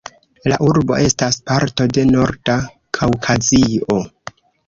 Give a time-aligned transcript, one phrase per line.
[0.51, 2.57] La urbo estas parto de Norda
[2.99, 4.01] Kaŭkazio.